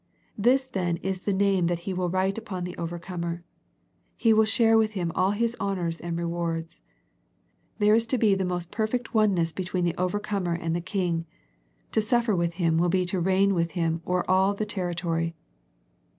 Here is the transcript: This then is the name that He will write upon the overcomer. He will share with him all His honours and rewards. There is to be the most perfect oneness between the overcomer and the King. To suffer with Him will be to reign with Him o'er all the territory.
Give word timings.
This 0.35 0.65
then 0.65 0.97
is 1.03 1.19
the 1.21 1.31
name 1.31 1.67
that 1.67 1.81
He 1.85 1.93
will 1.93 2.09
write 2.09 2.39
upon 2.39 2.63
the 2.63 2.75
overcomer. 2.75 3.43
He 4.17 4.33
will 4.33 4.45
share 4.45 4.75
with 4.75 4.93
him 4.93 5.11
all 5.13 5.29
His 5.29 5.55
honours 5.59 5.99
and 5.99 6.17
rewards. 6.17 6.81
There 7.77 7.93
is 7.93 8.07
to 8.07 8.17
be 8.17 8.33
the 8.33 8.43
most 8.43 8.71
perfect 8.71 9.13
oneness 9.13 9.53
between 9.53 9.85
the 9.85 9.93
overcomer 9.99 10.55
and 10.55 10.75
the 10.75 10.81
King. 10.81 11.27
To 11.91 12.01
suffer 12.01 12.35
with 12.35 12.53
Him 12.55 12.79
will 12.79 12.89
be 12.89 13.05
to 13.05 13.19
reign 13.19 13.53
with 13.53 13.73
Him 13.73 14.01
o'er 14.07 14.27
all 14.27 14.55
the 14.55 14.65
territory. 14.65 15.35